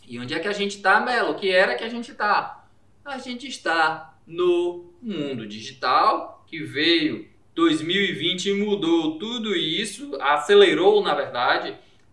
E 0.07 0.19
onde 0.19 0.35
é 0.35 0.39
que 0.39 0.47
a 0.47 0.53
gente 0.53 0.77
está, 0.77 1.01
Melo? 1.01 1.33
Que 1.33 1.49
era 1.49 1.75
que 1.75 1.83
a 1.83 1.89
gente 1.89 2.11
está? 2.11 2.67
A 3.03 3.17
gente 3.17 3.47
está 3.47 4.15
no 4.27 4.93
mundo 5.01 5.47
digital 5.47 6.45
que 6.45 6.63
veio 6.63 7.27
2020 7.55 8.49
e 8.49 8.53
mudou 8.53 9.17
tudo 9.17 9.55
isso, 9.55 10.15
acelerou, 10.21 11.01
na 11.01 11.15
verdade, 11.15 11.71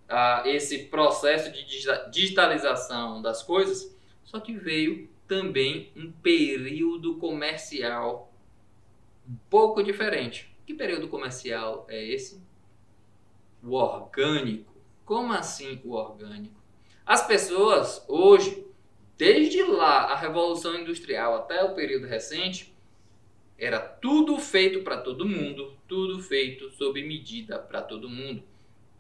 uh, 0.09 0.49
esse 0.49 0.85
processo 0.85 1.53
de 1.53 1.67
digitalização 2.11 3.21
das 3.21 3.43
coisas, 3.43 3.95
só 4.25 4.41
que 4.41 4.55
veio 4.55 5.07
também 5.29 5.93
um 5.95 6.11
período 6.11 7.17
comercial 7.17 8.33
um 9.29 9.37
pouco 9.51 9.83
diferente. 9.83 10.51
Que 10.65 10.73
período 10.73 11.09
comercial 11.09 11.87
é 11.91 12.03
esse? 12.03 12.43
O 13.63 13.75
orgânico. 13.75 14.70
Como 15.11 15.33
assim 15.33 15.81
o 15.85 15.95
orgânico? 15.95 16.55
As 17.05 17.27
pessoas 17.27 18.05
hoje, 18.07 18.65
desde 19.19 19.61
lá 19.61 20.05
a 20.05 20.15
revolução 20.15 20.77
industrial 20.77 21.35
até 21.35 21.65
o 21.65 21.75
período 21.75 22.07
recente, 22.07 22.73
era 23.59 23.81
tudo 23.81 24.39
feito 24.39 24.85
para 24.85 24.99
todo 24.99 25.29
mundo, 25.29 25.77
tudo 25.89 26.23
feito 26.23 26.71
sob 26.71 27.03
medida 27.03 27.59
para 27.59 27.83
todo 27.83 28.09
mundo. 28.09 28.45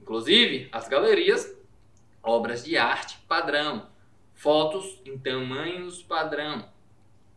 Inclusive 0.00 0.69
as 0.73 0.88
galerias, 0.88 1.57
obras 2.21 2.64
de 2.64 2.76
arte 2.76 3.17
padrão, 3.29 3.88
fotos 4.35 5.00
em 5.05 5.17
tamanhos 5.17 6.02
padrão. 6.02 6.69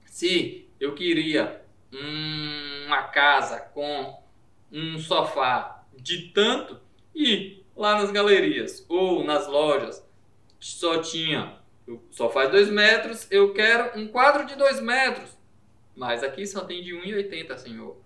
Se 0.03 0.67
eu 0.79 0.95
queria 0.95 1.63
uma 2.87 3.03
casa 3.03 3.59
com 3.59 4.19
um 4.71 4.97
sofá 4.97 5.85
de 5.95 6.29
tanto 6.29 6.81
e 7.13 7.62
lá 7.75 7.95
nas 7.95 8.11
galerias 8.11 8.85
ou 8.87 9.23
nas 9.23 9.47
lojas 9.47 10.05
só 10.59 11.01
tinha, 11.01 11.57
só 12.11 12.29
faz 12.29 12.49
2 12.49 12.69
metros, 12.69 13.27
eu 13.29 13.53
quero 13.53 13.99
um 13.99 14.07
quadro 14.07 14.45
de 14.45 14.55
2 14.55 14.79
metros. 14.79 15.37
Mas 15.95 16.23
aqui 16.23 16.47
só 16.47 16.63
tem 16.63 16.81
de 16.81 16.93
1,80, 16.93 17.57
senhor. 17.57 17.97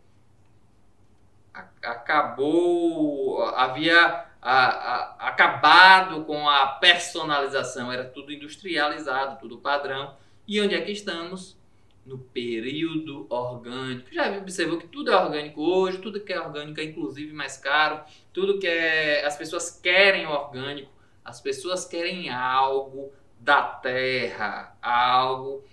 Acabou, 1.81 3.41
havia 3.43 4.25
a, 4.41 4.67
a, 4.67 5.27
acabado 5.29 6.25
com 6.25 6.47
a 6.49 6.67
personalização, 6.67 7.91
era 7.91 8.03
tudo 8.03 8.31
industrializado, 8.31 9.39
tudo 9.39 9.57
padrão. 9.57 10.15
E 10.47 10.59
onde 10.61 10.75
é 10.75 10.81
que 10.81 10.91
estamos? 10.91 11.57
No 12.05 12.17
período 12.19 13.27
orgânico. 13.29 14.13
Já 14.13 14.37
observou 14.37 14.77
que 14.77 14.87
tudo 14.87 15.11
é 15.11 15.17
orgânico 15.17 15.61
hoje, 15.61 15.97
tudo 15.97 16.21
que 16.21 16.31
é 16.31 16.39
orgânico 16.39 16.79
é 16.79 16.85
inclusive 16.85 17.33
mais 17.33 17.57
caro, 17.57 18.01
tudo 18.37 18.59
que 18.59 18.67
é, 18.67 19.25
as 19.25 19.35
pessoas 19.35 19.71
querem 19.81 20.27
orgânico 20.27 20.91
As 21.25 21.41
pessoas 21.41 21.85
querem 21.85 22.29
algo 22.29 23.11
da 23.39 23.63
terra, 23.63 24.77
algo 24.79 25.63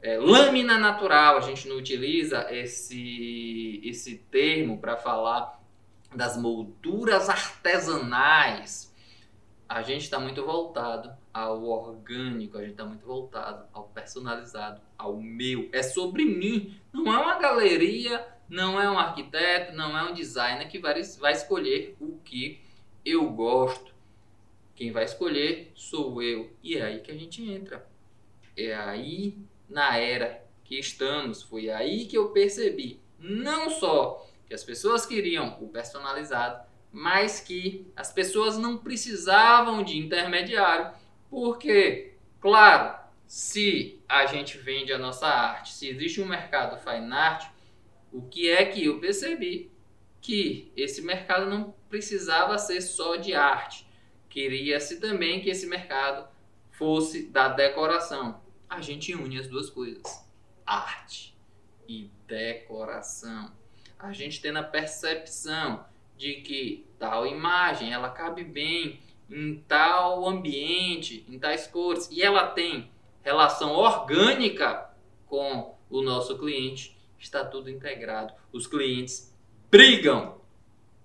é, 0.00 0.16
lâmina 0.16 0.78
natural. 0.78 1.36
A 1.36 1.42
gente 1.42 1.68
não 1.68 1.76
utiliza 1.76 2.46
esse, 2.50 3.82
esse 3.84 4.16
termo 4.30 4.78
para 4.78 4.96
falar 4.96 5.60
das 6.14 6.38
molduras 6.38 7.28
artesanais. 7.28 8.90
A 9.68 9.82
gente 9.82 10.04
está 10.04 10.18
muito 10.18 10.42
voltado 10.42 11.14
ao 11.34 11.64
orgânico, 11.64 12.56
a 12.56 12.62
gente 12.62 12.70
está 12.70 12.84
muito 12.86 13.04
voltado 13.04 13.66
ao 13.74 13.88
personalizado, 13.88 14.80
ao 14.96 15.18
meu. 15.18 15.68
É 15.70 15.82
sobre 15.82 16.24
mim. 16.24 16.80
Não 16.94 17.12
é 17.12 17.18
uma 17.18 17.38
galeria, 17.38 18.26
não 18.48 18.80
é 18.80 18.90
um 18.90 18.98
arquiteto, 18.98 19.74
não 19.74 19.96
é 19.96 20.02
um 20.04 20.14
designer 20.14 20.68
que 20.68 20.78
vai, 20.78 21.02
vai 21.18 21.32
escolher 21.32 21.96
o 22.00 22.18
que 22.24 22.60
eu 23.04 23.28
gosto. 23.30 23.94
Quem 24.74 24.92
vai 24.92 25.04
escolher 25.04 25.72
sou 25.74 26.22
eu. 26.22 26.50
E 26.62 26.76
é 26.76 26.82
aí 26.82 27.00
que 27.00 27.10
a 27.10 27.16
gente 27.16 27.42
entra. 27.48 27.86
É 28.56 28.74
aí 28.74 29.38
na 29.68 29.96
era 29.96 30.44
que 30.64 30.78
estamos. 30.78 31.42
Foi 31.42 31.70
aí 31.70 32.06
que 32.06 32.16
eu 32.16 32.30
percebi 32.30 33.00
não 33.18 33.70
só 33.70 34.26
que 34.46 34.54
as 34.54 34.62
pessoas 34.62 35.06
queriam 35.06 35.56
o 35.60 35.68
personalizado, 35.68 36.64
mas 36.92 37.40
que 37.40 37.86
as 37.96 38.12
pessoas 38.12 38.56
não 38.56 38.78
precisavam 38.78 39.82
de 39.82 39.98
intermediário, 39.98 40.92
porque, 41.28 42.14
claro, 42.40 42.96
se 43.26 44.00
a 44.08 44.26
gente 44.26 44.56
vende 44.56 44.92
a 44.92 44.98
nossa 44.98 45.26
arte, 45.26 45.72
se 45.72 45.88
existe 45.88 46.20
um 46.20 46.26
mercado 46.26 46.78
fine 46.78 47.12
art, 47.12 47.48
o 48.12 48.22
que 48.22 48.50
é 48.50 48.64
que 48.64 48.84
eu 48.84 49.00
percebi? 49.00 49.70
Que 50.20 50.72
esse 50.76 51.02
mercado 51.02 51.48
não 51.48 51.74
precisava 51.88 52.58
ser 52.58 52.80
só 52.80 53.16
de 53.16 53.34
arte. 53.34 53.86
Queria-se 54.28 55.00
também 55.00 55.40
que 55.40 55.50
esse 55.50 55.66
mercado 55.66 56.28
fosse 56.72 57.26
da 57.28 57.48
decoração. 57.48 58.40
A 58.68 58.80
gente 58.80 59.14
une 59.14 59.38
as 59.38 59.48
duas 59.48 59.70
coisas: 59.70 60.24
arte 60.64 61.36
e 61.88 62.10
decoração. 62.26 63.52
A 63.98 64.12
gente 64.12 64.40
tem 64.40 64.54
a 64.56 64.62
percepção 64.62 65.86
de 66.16 66.34
que 66.42 66.86
tal 66.98 67.26
imagem 67.26 67.92
ela 67.92 68.10
cabe 68.10 68.44
bem 68.44 69.00
em 69.30 69.58
tal 69.66 70.26
ambiente, 70.26 71.24
em 71.28 71.38
tais 71.38 71.66
cores, 71.66 72.08
e 72.10 72.22
ela 72.22 72.48
tem 72.48 72.90
relação 73.22 73.72
orgânica 73.72 74.90
com 75.26 75.76
o 75.90 76.02
nosso 76.02 76.38
cliente, 76.38 76.95
está 77.18 77.44
tudo 77.44 77.70
integrado. 77.70 78.34
Os 78.52 78.66
clientes 78.66 79.34
brigam 79.70 80.40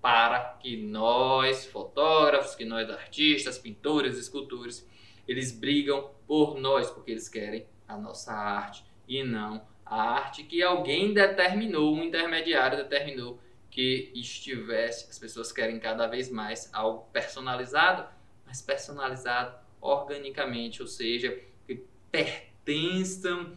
para 0.00 0.40
que 0.60 0.76
nós, 0.76 1.66
fotógrafos, 1.66 2.54
que 2.54 2.64
nós 2.64 2.90
artistas, 2.90 3.58
pintores, 3.58 4.16
escultores, 4.18 4.88
eles 5.28 5.52
brigam 5.52 6.10
por 6.26 6.58
nós, 6.58 6.90
porque 6.90 7.12
eles 7.12 7.28
querem 7.28 7.66
a 7.86 7.96
nossa 7.96 8.32
arte 8.32 8.84
e 9.06 9.22
não 9.22 9.62
a 9.92 10.14
arte 10.14 10.42
que 10.44 10.62
alguém 10.62 11.12
determinou, 11.12 11.94
um 11.94 12.02
intermediário 12.02 12.78
determinou 12.78 13.38
que 13.70 14.10
estivesse. 14.14 15.10
As 15.10 15.18
pessoas 15.18 15.52
querem 15.52 15.78
cada 15.78 16.06
vez 16.06 16.30
mais 16.30 16.70
algo 16.72 17.06
personalizado, 17.12 18.08
mas 18.46 18.62
personalizado 18.62 19.54
organicamente, 19.82 20.80
ou 20.80 20.88
seja, 20.88 21.38
que 21.66 21.84
pertençam 22.10 23.54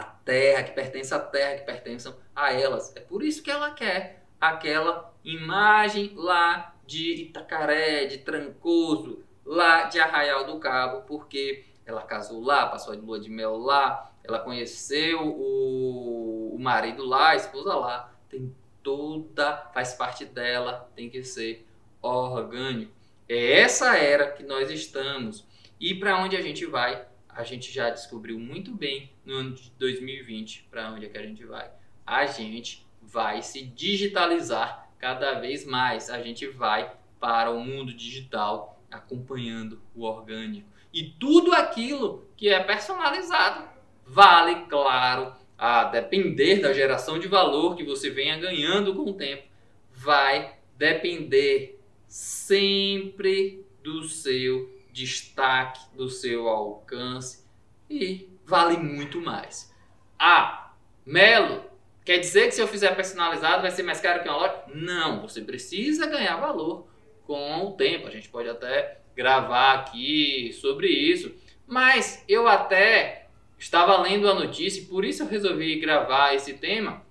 à 0.00 0.02
terra, 0.02 0.62
que 0.62 0.72
pertençam 0.72 1.18
à 1.18 1.20
terra, 1.20 1.58
que 1.58 1.66
pertençam 1.66 2.14
a 2.34 2.52
elas. 2.52 2.94
É 2.96 3.00
por 3.00 3.22
isso 3.22 3.42
que 3.42 3.50
ela 3.50 3.70
quer 3.70 4.24
aquela 4.40 5.14
imagem 5.24 6.12
lá 6.14 6.74
de 6.86 7.22
Itacaré, 7.22 8.04
de 8.06 8.18
Trancoso, 8.18 9.24
lá 9.44 9.84
de 9.84 9.98
Arraial 9.98 10.44
do 10.44 10.58
Cabo, 10.58 11.02
porque 11.06 11.64
ela 11.84 12.02
casou 12.02 12.42
lá, 12.42 12.66
passou 12.66 12.92
a 12.92 12.96
lua 12.96 13.18
de 13.18 13.30
mel 13.30 13.56
lá, 13.56 14.12
ela 14.22 14.40
conheceu 14.40 15.22
o, 15.22 16.54
o 16.54 16.58
marido 16.58 17.04
lá, 17.04 17.30
a 17.30 17.36
esposa 17.36 17.74
lá, 17.74 18.12
tem 18.28 18.54
toda, 18.82 19.56
faz 19.72 19.94
parte 19.94 20.24
dela, 20.24 20.90
tem 20.94 21.08
que 21.08 21.22
ser 21.22 21.66
orgânico. 22.02 22.92
É 23.28 23.60
essa 23.60 23.96
era 23.96 24.30
que 24.30 24.42
nós 24.42 24.70
estamos. 24.70 25.44
E 25.80 25.94
para 25.94 26.18
onde 26.22 26.36
a 26.36 26.42
gente 26.42 26.64
vai? 26.66 27.06
A 27.28 27.42
gente 27.42 27.72
já 27.72 27.90
descobriu 27.90 28.38
muito 28.38 28.72
bem 28.72 29.10
no 29.26 29.34
ano 29.34 29.54
de 29.54 29.70
2020 29.72 30.68
para 30.70 30.90
onde 30.92 31.06
é 31.06 31.08
que 31.08 31.18
a 31.18 31.22
gente 31.22 31.44
vai. 31.44 31.70
A 32.06 32.24
gente 32.26 32.86
vai 33.02 33.42
se 33.42 33.62
digitalizar 33.62 34.88
cada 34.98 35.40
vez 35.40 35.66
mais. 35.66 36.08
A 36.08 36.22
gente 36.22 36.46
vai 36.46 36.96
para 37.18 37.50
o 37.50 37.60
mundo 37.60 37.92
digital 37.92 38.80
acompanhando 38.90 39.82
o 39.94 40.04
orgânico. 40.04 40.68
E 40.92 41.02
tudo 41.02 41.52
aquilo 41.52 42.26
que 42.36 42.48
é 42.48 42.62
personalizado 42.62 43.68
vale, 44.06 44.66
claro, 44.66 45.34
a 45.58 45.84
depender 45.84 46.60
da 46.60 46.72
geração 46.72 47.18
de 47.18 47.26
valor 47.26 47.76
que 47.76 47.84
você 47.84 48.08
venha 48.10 48.38
ganhando 48.38 48.94
com 48.94 49.10
o 49.10 49.14
tempo, 49.14 49.48
vai 49.92 50.56
depender 50.76 51.80
sempre 52.06 53.66
do 53.82 54.04
seu 54.04 54.70
destaque, 54.92 55.80
do 55.94 56.08
seu 56.08 56.48
alcance 56.48 57.44
e 57.90 58.28
vale 58.46 58.76
muito 58.78 59.20
mais. 59.20 59.74
Ah, 60.18 60.72
Melo, 61.04 61.64
quer 62.04 62.18
dizer 62.18 62.46
que 62.46 62.54
se 62.54 62.62
eu 62.62 62.68
fizer 62.68 62.94
personalizado 62.94 63.62
vai 63.62 63.70
ser 63.70 63.82
mais 63.82 64.00
caro 64.00 64.22
que 64.22 64.28
uma 64.28 64.38
loja? 64.38 64.62
Não, 64.74 65.20
você 65.20 65.42
precisa 65.42 66.06
ganhar 66.06 66.36
valor 66.36 66.86
com 67.26 67.66
o 67.66 67.72
tempo. 67.72 68.06
A 68.06 68.10
gente 68.10 68.28
pode 68.28 68.48
até 68.48 69.00
gravar 69.14 69.74
aqui 69.74 70.52
sobre 70.54 70.88
isso, 70.88 71.34
mas 71.66 72.24
eu 72.28 72.48
até 72.48 73.26
Estava 73.58 74.00
lendo 74.02 74.28
a 74.28 74.34
notícia 74.34 74.82
e 74.82 74.84
por 74.84 75.04
isso 75.04 75.22
eu 75.22 75.28
resolvi 75.28 75.80
gravar 75.80 76.34
esse 76.34 76.54
tema. 76.54 77.02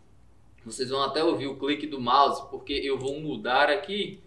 Vocês 0.63 0.89
vão 0.89 1.03
até 1.03 1.23
ouvir 1.23 1.47
o 1.47 1.57
clique 1.57 1.87
do 1.87 1.99
mouse, 1.99 2.47
porque 2.49 2.73
eu 2.73 2.97
vou 2.97 3.19
mudar 3.19 3.69
aqui. 3.69 4.21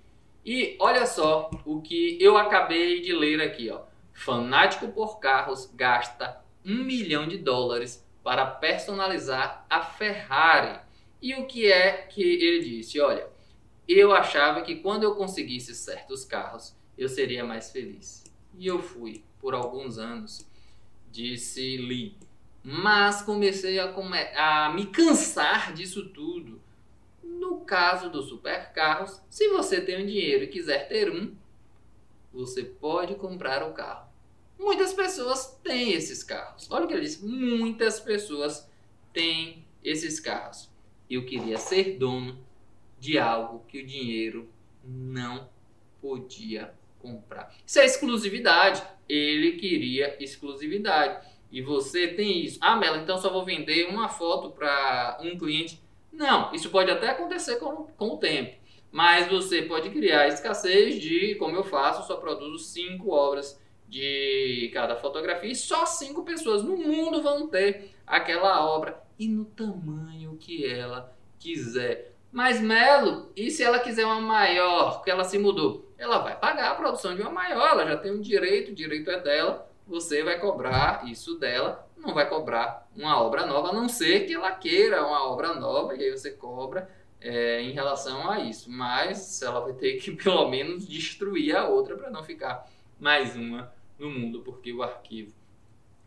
E 0.44 0.76
olha 0.80 1.06
só 1.06 1.50
o 1.64 1.80
que 1.80 2.18
eu 2.20 2.36
acabei 2.36 3.00
de 3.00 3.12
ler 3.12 3.40
aqui, 3.40 3.70
ó. 3.70 3.82
Fanático 4.12 4.88
por 4.88 5.20
carros 5.20 5.70
gasta 5.74 6.40
um 6.68 6.84
milhão 6.84 7.26
de 7.26 7.38
dólares 7.38 8.06
para 8.22 8.44
personalizar 8.44 9.66
a 9.70 9.80
Ferrari. 9.82 10.80
E 11.20 11.34
o 11.34 11.46
que 11.46 11.72
é 11.72 11.92
que 12.02 12.22
ele 12.22 12.62
disse? 12.62 13.00
Olha, 13.00 13.26
eu 13.88 14.12
achava 14.12 14.60
que 14.60 14.76
quando 14.76 15.02
eu 15.02 15.14
conseguisse 15.14 15.74
certos 15.74 16.24
carros, 16.24 16.76
eu 16.96 17.08
seria 17.08 17.44
mais 17.44 17.70
feliz. 17.70 18.24
E 18.56 18.66
eu 18.66 18.80
fui 18.80 19.24
por 19.40 19.54
alguns 19.54 19.98
anos 19.98 20.46
disse 21.10 21.76
Lee. 21.78 22.16
Mas 22.62 23.22
comecei 23.22 23.78
a, 23.78 23.88
come 23.92 24.18
a 24.34 24.70
me 24.72 24.86
cansar 24.86 25.72
disso 25.72 26.10
tudo. 26.10 26.60
No 27.22 27.60
caso 27.60 28.10
dos 28.10 28.28
supercarros, 28.28 29.20
se 29.30 29.48
você 29.48 29.80
tem 29.80 30.02
um 30.02 30.06
dinheiro 30.06 30.44
e 30.44 30.48
quiser 30.48 30.88
ter 30.88 31.10
um, 31.10 31.34
você 32.32 32.62
pode 32.62 33.14
comprar 33.14 33.62
o 33.62 33.72
carro. 33.72 34.07
Muitas 34.58 34.92
pessoas 34.92 35.58
têm 35.62 35.92
esses 35.92 36.24
carros. 36.24 36.68
Olha 36.70 36.84
o 36.84 36.88
que 36.88 36.94
ele 36.94 37.02
disse: 37.02 37.24
muitas 37.24 38.00
pessoas 38.00 38.68
têm 39.12 39.64
esses 39.84 40.18
carros. 40.18 40.68
Eu 41.08 41.24
queria 41.24 41.56
ser 41.56 41.96
dono 41.96 42.38
de 42.98 43.18
algo 43.18 43.64
que 43.68 43.80
o 43.80 43.86
dinheiro 43.86 44.48
não 44.84 45.48
podia 46.00 46.74
comprar. 46.98 47.54
Isso 47.64 47.78
é 47.78 47.86
exclusividade. 47.86 48.82
Ele 49.08 49.52
queria 49.52 50.22
exclusividade. 50.22 51.26
E 51.50 51.62
você 51.62 52.08
tem 52.08 52.44
isso. 52.44 52.58
Ah, 52.60 52.76
Mela, 52.76 52.98
então 52.98 53.16
só 53.16 53.30
vou 53.30 53.44
vender 53.44 53.88
uma 53.88 54.08
foto 54.08 54.50
para 54.50 55.18
um 55.22 55.38
cliente. 55.38 55.80
Não, 56.12 56.52
isso 56.52 56.68
pode 56.68 56.90
até 56.90 57.10
acontecer 57.10 57.56
com, 57.56 57.84
com 57.84 58.08
o 58.10 58.18
tempo. 58.18 58.56
Mas 58.90 59.28
você 59.28 59.62
pode 59.62 59.90
criar 59.90 60.28
escassez 60.28 61.00
de, 61.00 61.36
como 61.36 61.56
eu 61.56 61.64
faço, 61.64 62.06
só 62.06 62.16
produzo 62.16 62.58
cinco 62.58 63.10
obras 63.10 63.58
de 63.88 64.70
cada 64.74 64.96
fotografia 64.96 65.50
e 65.50 65.56
só 65.56 65.86
cinco 65.86 66.22
pessoas 66.22 66.62
no 66.62 66.76
mundo 66.76 67.22
vão 67.22 67.48
ter 67.48 67.94
aquela 68.06 68.64
obra 68.66 69.02
e 69.18 69.26
no 69.26 69.46
tamanho 69.46 70.36
que 70.36 70.64
ela 70.66 71.12
quiser. 71.38 72.14
Mas 72.30 72.60
Melo, 72.60 73.32
e 73.34 73.50
se 73.50 73.64
ela 73.64 73.78
quiser 73.78 74.04
uma 74.04 74.20
maior, 74.20 75.02
que 75.02 75.10
ela 75.10 75.24
se 75.24 75.38
mudou? 75.38 75.90
Ela 75.96 76.18
vai 76.18 76.38
pagar 76.38 76.70
a 76.70 76.74
produção 76.74 77.16
de 77.16 77.22
uma 77.22 77.30
maior, 77.30 77.70
ela 77.70 77.86
já 77.86 77.96
tem 77.96 78.12
um 78.12 78.20
direito, 78.20 78.70
o 78.70 78.74
direito 78.74 79.10
é 79.10 79.18
dela, 79.18 79.68
você 79.86 80.22
vai 80.22 80.38
cobrar 80.38 81.08
isso 81.08 81.38
dela, 81.38 81.88
não 81.96 82.12
vai 82.12 82.28
cobrar 82.28 82.86
uma 82.94 83.20
obra 83.22 83.46
nova, 83.46 83.70
a 83.70 83.72
não 83.72 83.88
ser 83.88 84.26
que 84.26 84.34
ela 84.34 84.52
queira 84.52 85.04
uma 85.04 85.26
obra 85.26 85.54
nova, 85.54 85.96
e 85.96 86.04
aí 86.04 86.10
você 86.10 86.30
cobra 86.30 86.88
é, 87.20 87.62
em 87.62 87.72
relação 87.72 88.30
a 88.30 88.40
isso. 88.40 88.70
Mas 88.70 89.40
ela 89.40 89.60
vai 89.60 89.72
ter 89.72 89.96
que 89.96 90.12
pelo 90.22 90.48
menos 90.50 90.86
destruir 90.86 91.56
a 91.56 91.66
outra 91.66 91.96
para 91.96 92.10
não 92.10 92.22
ficar 92.22 92.68
mais 93.00 93.34
uma 93.34 93.72
no 93.98 94.10
mundo, 94.10 94.42
porque 94.42 94.72
o 94.72 94.82
arquivo 94.82 95.34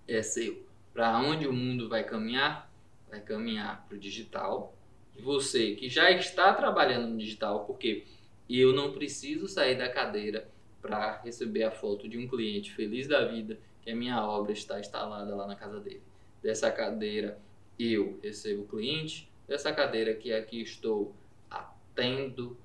é 0.08 0.22
seu. 0.22 0.66
Para 0.94 1.20
onde 1.20 1.48
o 1.48 1.54
mundo 1.54 1.90
vai 1.90 2.04
caminhar? 2.04 2.72
Vai 3.10 3.22
caminhar 3.22 3.86
para 3.88 3.96
o 3.96 4.00
digital, 4.00 4.74
você 5.20 5.76
que 5.76 5.90
já 5.90 6.10
está 6.12 6.54
trabalhando 6.54 7.08
no 7.08 7.18
digital, 7.18 7.66
porque 7.66 8.06
eu 8.50 8.74
não 8.74 8.92
preciso 8.92 9.48
sair 9.48 9.76
da 9.76 9.90
cadeira 9.90 10.50
para 10.82 11.22
receber 11.22 11.64
a 11.64 11.72
foto 11.72 12.08
de 12.08 12.18
um 12.18 12.28
cliente 12.28 12.72
feliz 12.72 13.08
da 13.08 13.26
vida 13.26 13.60
que 13.82 13.92
a 13.92 13.96
minha 13.96 14.26
obra 14.26 14.52
está 14.52 14.80
instalada 14.80 15.36
lá 15.36 15.48
na 15.48 15.56
casa 15.56 15.80
dele. 15.80 16.02
Dessa 16.42 16.72
cadeira 16.72 17.40
eu 17.78 18.20
recebo 18.22 18.64
o 18.64 18.68
cliente, 18.68 19.30
dessa 19.48 19.72
cadeira 19.72 20.14
que 20.14 20.34
aqui 20.34 20.62
estou 20.62 21.14
atendo, 21.50 22.58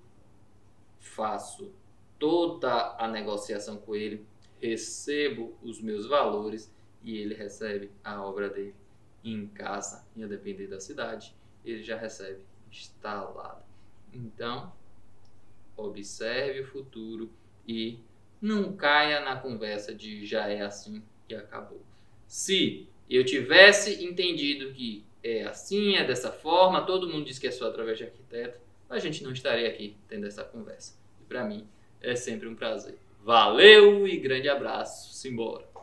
faço 0.99 1.73
toda 2.19 2.97
a 2.99 3.07
negociação 3.09 3.77
com 3.77 3.95
ele, 3.95 4.25
recebo 4.61 5.57
os 5.63 5.81
meus 5.81 6.07
valores 6.07 6.73
e 7.03 7.17
ele 7.17 7.35
recebe 7.35 7.91
a 8.03 8.23
obra 8.23 8.49
dele 8.49 8.75
em 9.23 9.47
casa, 9.47 10.07
a 10.17 10.27
depender 10.27 10.67
da 10.67 10.81
cidade, 10.81 11.35
ele 11.65 11.83
já 11.83 11.97
recebe 11.97 12.41
instalada. 12.71 13.65
Então, 14.13 14.73
observe 15.77 16.61
o 16.61 16.67
futuro 16.67 17.31
e 17.67 17.99
não 18.41 18.77
caia 18.77 19.21
na 19.21 19.37
conversa 19.37 19.95
de 19.95 20.25
já 20.25 20.49
é 20.49 20.63
assim 20.63 21.03
e 21.29 21.35
acabou. 21.35 21.83
Se 22.27 22.89
eu 23.09 23.25
tivesse 23.25 24.05
entendido 24.05 24.73
que 24.73 25.05
é 25.23 25.45
assim, 25.45 25.97
é 25.97 26.05
dessa 26.05 26.31
forma, 26.31 26.87
todo 26.87 27.09
mundo 27.09 27.25
diz 27.25 27.39
que 27.39 27.47
é 27.47 27.51
só 27.51 27.69
através 27.69 27.99
de 27.99 28.05
arquiteto, 28.05 28.61
a 28.89 28.99
gente 28.99 29.25
não 29.25 29.33
estaria 29.33 29.69
aqui 29.69 29.97
tendo 30.09 30.27
essa 30.27 30.45
conversa. 30.45 30.97
E 31.21 31.25
para 31.25 31.45
mim 31.45 31.67
é 32.01 32.15
sempre 32.15 32.49
um 32.49 32.55
prazer. 32.55 32.99
Valeu 33.27 34.07
e 34.07 34.17
grande 34.19 34.49
abraço. 34.49 35.13
Simbora. 35.13 35.76